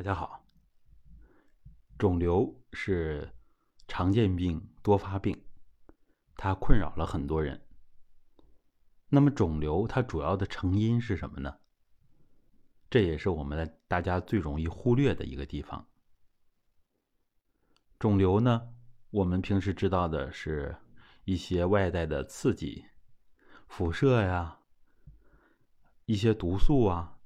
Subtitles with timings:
[0.00, 0.42] 大家好，
[1.98, 3.30] 肿瘤是
[3.86, 5.38] 常见病、多发病，
[6.36, 7.60] 它困扰了很多人。
[9.10, 11.54] 那么，肿瘤它主要的成因是什么呢？
[12.88, 15.86] 这也是我们大家最容易忽略的一个地方。
[17.98, 18.72] 肿瘤呢，
[19.10, 20.74] 我们平时知道的是
[21.24, 22.86] 一些外在的刺激，
[23.68, 24.60] 辐射呀，
[26.06, 27.18] 一些毒素啊，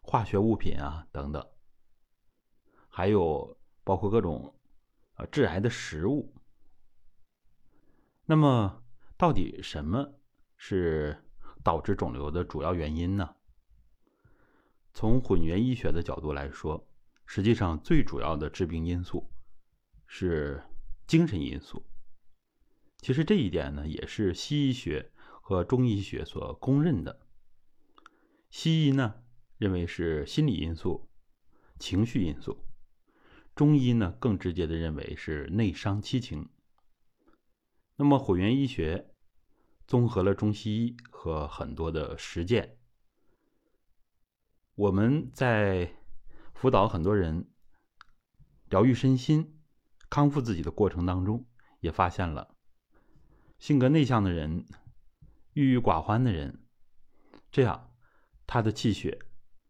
[0.00, 1.46] 化学物品啊等等。
[2.96, 4.54] 还有包括各种
[5.14, 6.32] 啊致癌的食物。
[8.24, 8.84] 那么，
[9.16, 10.14] 到底什么
[10.56, 11.20] 是
[11.64, 13.34] 导致肿瘤的主要原因呢？
[14.92, 16.86] 从混元医学的角度来说，
[17.26, 19.28] 实际上最主要的致病因素
[20.06, 20.62] 是
[21.08, 21.84] 精神因素。
[22.98, 25.10] 其实这一点呢，也是西医学
[25.42, 27.26] 和中医学所公认的。
[28.50, 29.16] 西医呢
[29.58, 31.08] 认为是心理因素、
[31.80, 32.56] 情绪因素。
[33.54, 36.48] 中医呢，更直接的认为是内伤七情。
[37.94, 39.12] 那么，混元医学
[39.86, 42.76] 综合了中西医和很多的实践。
[44.74, 45.94] 我们在
[46.52, 47.48] 辅导很多人
[48.68, 49.60] 疗愈身心、
[50.10, 51.46] 康复自己的过程当中，
[51.78, 52.56] 也发现了
[53.60, 54.66] 性格内向的人、
[55.52, 56.66] 郁郁寡欢的人，
[57.52, 57.92] 这样
[58.48, 59.16] 他的气血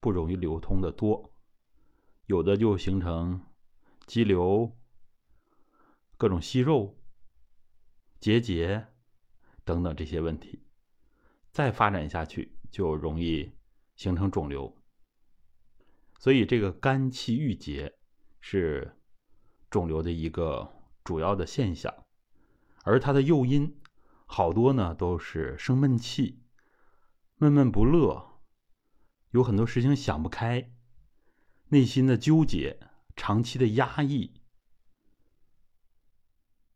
[0.00, 1.34] 不容易流通的多，
[2.24, 3.44] 有的就形成。
[4.06, 4.76] 肌瘤、
[6.16, 6.98] 各种息肉、
[8.20, 8.86] 结节
[9.64, 10.62] 等等这些问题，
[11.50, 13.52] 再发展下去就容易
[13.96, 14.76] 形成肿瘤。
[16.18, 17.94] 所以，这个肝气郁结
[18.40, 18.96] 是
[19.70, 21.92] 肿瘤的一个主要的现象，
[22.84, 23.80] 而它的诱因
[24.26, 26.42] 好多呢，都是生闷气、
[27.36, 28.40] 闷闷不乐，
[29.30, 30.72] 有很多事情想不开，
[31.68, 32.78] 内心的纠结。
[33.16, 34.40] 长期的压抑，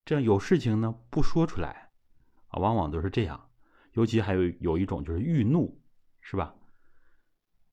[0.05, 1.91] 这样有事情呢不说出来，
[2.49, 3.51] 啊，往往都是这样。
[3.93, 5.83] 尤其还有有一种就是郁怒，
[6.21, 6.55] 是吧？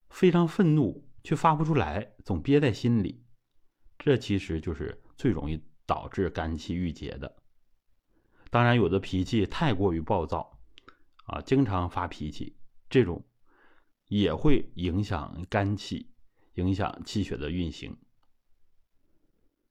[0.10, 3.24] 非常愤怒却发不出来，总憋在心里，
[4.00, 7.44] 这其实就是最容易导致肝气郁结的。
[8.50, 10.58] 当然，有的脾气太过于暴躁，
[11.26, 12.58] 啊，经常发脾气，
[12.90, 13.24] 这种
[14.08, 16.12] 也会影响肝气，
[16.54, 17.96] 影响气血的运行。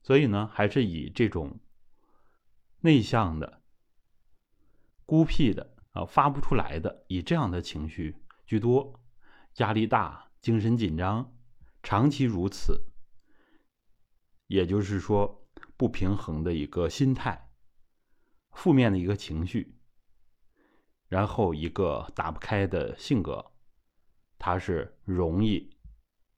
[0.04, 1.58] 所以呢，还是以这种
[2.80, 3.62] 内向的、
[5.06, 8.14] 孤僻的啊，发不出来的，以这样的情绪
[8.44, 9.00] 居多，
[9.56, 11.34] 压力大、精神紧张，
[11.82, 12.84] 长期如此，
[14.46, 15.48] 也就是说
[15.78, 17.48] 不平衡的一个心态，
[18.52, 19.74] 负面的一个情绪，
[21.08, 23.52] 然后一个打不开的性格，
[24.38, 25.74] 它是容易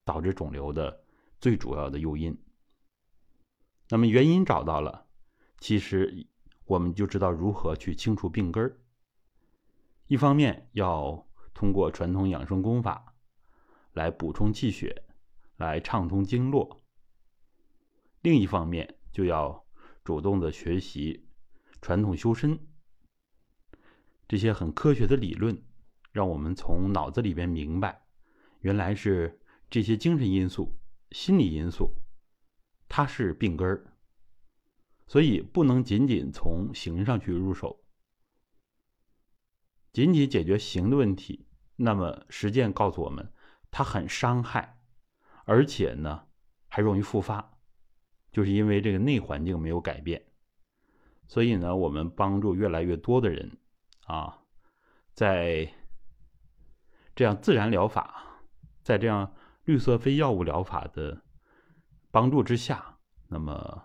[0.05, 1.05] 导致肿瘤的
[1.41, 2.41] 最主要的诱因。
[3.88, 5.06] 那么原因找到了，
[5.58, 6.26] 其实
[6.64, 8.78] 我们就知道如何去清除病根儿。
[10.08, 13.14] 一方面要通过传统养生功法
[13.92, 15.04] 来补充气血，
[15.56, 16.82] 来畅通经络；
[18.22, 19.64] 另一方面就要
[20.02, 21.28] 主动的学习
[21.80, 22.58] 传统修身
[24.28, 25.62] 这些很科学的理论，
[26.10, 28.02] 让我们从脑子里边明白，
[28.60, 30.72] 原来是这些精神因素、
[31.12, 31.94] 心理因素。
[32.88, 33.92] 它是病根儿，
[35.06, 37.84] 所以不能仅仅从形上去入手，
[39.92, 41.46] 仅仅解决形的问题。
[41.76, 43.32] 那么实践告诉我们，
[43.70, 44.80] 它很伤害，
[45.44, 46.26] 而且呢
[46.69, 47.58] 还容易复发，
[48.32, 50.25] 就是因为这个内环境没有改变。
[51.28, 53.58] 所以呢，我们帮助越来越多的人
[54.06, 54.42] 啊，
[55.12, 55.75] 在
[57.14, 58.41] 这样自然疗法，
[58.82, 61.25] 在这样绿色非药物疗法的。
[62.16, 63.84] 帮助之下，那么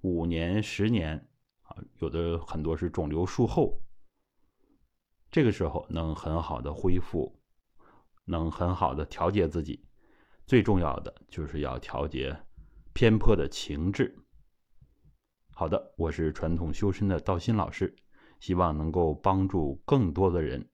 [0.00, 1.28] 五年、十年
[1.64, 3.78] 啊，有的很多是肿瘤术后，
[5.30, 7.38] 这个时候能很好的恢复，
[8.24, 9.84] 能很好的调节自己。
[10.46, 12.34] 最重要的就是要调节
[12.94, 14.18] 偏颇的情志。
[15.50, 17.94] 好的，我是传统修身的道心老师，
[18.40, 20.66] 希望能够帮助更多的人